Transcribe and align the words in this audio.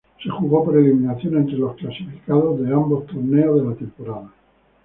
Se 0.17 0.29
jugó 0.31 0.63
por 0.65 0.75
eliminación 0.77 1.37
entre 1.37 1.57
los 1.59 1.75
clasificados 1.75 2.59
de 2.59 2.73
ambos 2.73 3.05
torneos 3.05 3.57
de 3.61 3.69
la 3.69 3.75
temporada. 3.75 4.33